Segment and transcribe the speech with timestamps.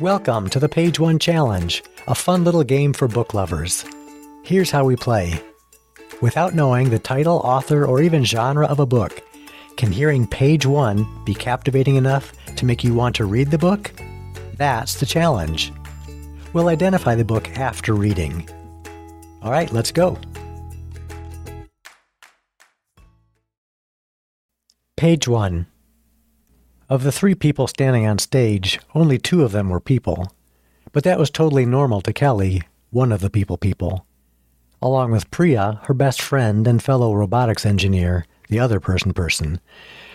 [0.00, 3.84] Welcome to the Page One Challenge, a fun little game for book lovers.
[4.42, 5.38] Here's how we play.
[6.22, 9.22] Without knowing the title, author, or even genre of a book,
[9.76, 13.92] can hearing page one be captivating enough to make you want to read the book?
[14.56, 15.70] That's the challenge.
[16.54, 18.48] We'll identify the book after reading.
[19.42, 20.16] All right, let's go.
[24.96, 25.66] Page 1
[26.92, 30.30] Of the three people standing on stage, only two of them were people.
[30.92, 34.04] But that was totally normal to Kelly, one of the people people.
[34.82, 39.58] Along with Priya, her best friend and fellow robotics engineer, the other person person,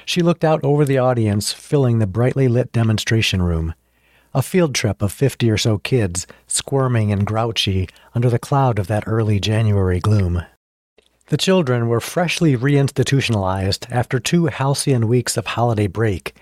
[0.05, 3.73] she looked out over the audience filling the brightly lit demonstration room.
[4.36, 8.86] A field trip of fifty or so kids, squirming and grouchy under the cloud of
[8.86, 10.44] that early January gloom.
[11.30, 16.38] The children were freshly reinstitutionalized after two halcyon weeks of holiday break,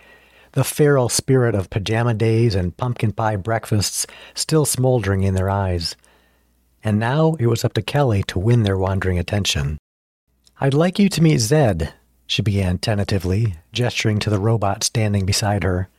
[0.56, 5.98] the feral spirit of pajama days and pumpkin pie breakfasts still smoldering in their eyes.
[6.82, 9.78] And now it was up to Kelly to win their wandering attention.
[10.60, 11.94] I'd like you to meet Zed,
[12.26, 15.90] she began tentatively, gesturing to the robot standing beside her.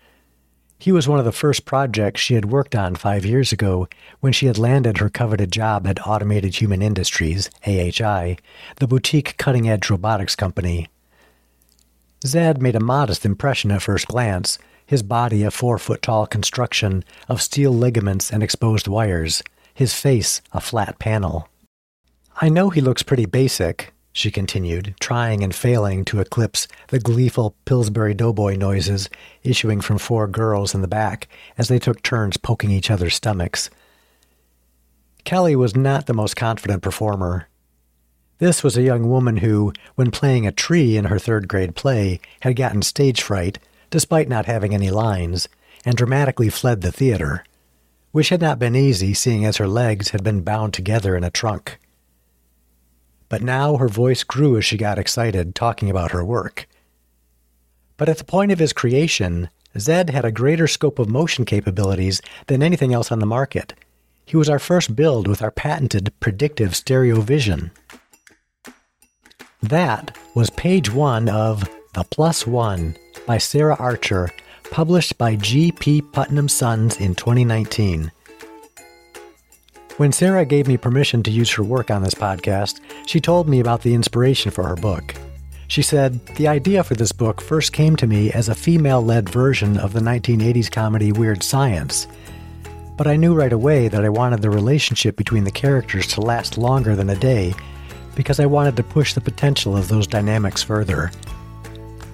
[0.78, 3.88] He was one of the first projects she had worked on five years ago
[4.20, 8.38] when she had landed her coveted job at Automated Human Industries, AHI,
[8.76, 10.88] the boutique cutting edge robotics company.
[12.26, 17.04] Zed made a modest impression at first glance, his body a four foot tall construction
[17.28, 21.48] of steel ligaments and exposed wires, his face a flat panel.
[22.40, 27.54] I know he looks pretty basic, she continued, trying and failing to eclipse the gleeful
[27.64, 29.10] Pillsbury Doughboy noises
[29.42, 33.68] issuing from four girls in the back as they took turns poking each other's stomachs.
[35.24, 37.48] Kelly was not the most confident performer.
[38.38, 42.20] This was a young woman who, when playing a tree in her third grade play,
[42.40, 43.58] had gotten stage fright,
[43.90, 45.48] despite not having any lines,
[45.84, 47.44] and dramatically fled the theater,
[48.12, 51.30] which had not been easy seeing as her legs had been bound together in a
[51.30, 51.78] trunk
[53.28, 56.68] but now her voice grew as she got excited talking about her work.
[57.96, 62.20] But at the point of his creation, Zed had a greater scope of motion capabilities
[62.46, 63.74] than anything else on the market.
[64.24, 67.70] He was our first build with our patented predictive stereo vision.
[69.62, 72.94] That was page one of The Plus One
[73.26, 74.30] by Sarah Archer,
[74.70, 76.02] published by G.P.
[76.02, 78.12] Putnam Sons in 2019.
[79.96, 83.60] When Sarah gave me permission to use her work on this podcast, she told me
[83.60, 85.14] about the inspiration for her book.
[85.68, 89.26] She said, The idea for this book first came to me as a female led
[89.30, 92.06] version of the 1980s comedy Weird Science.
[92.98, 96.58] But I knew right away that I wanted the relationship between the characters to last
[96.58, 97.54] longer than a day
[98.16, 101.12] because I wanted to push the potential of those dynamics further.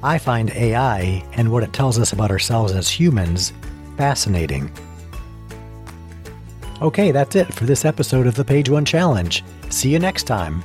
[0.03, 3.55] I find AI and what it tells us about ourselves as humans
[3.97, 4.71] fascinating.
[6.83, 9.45] Okay, that's it for this episode of the Page One Challenge.
[9.71, 10.65] See you next time.